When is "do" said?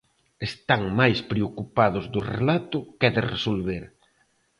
2.13-2.19